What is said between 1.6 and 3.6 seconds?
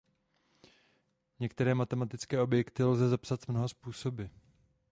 matematické objekty lze zapsat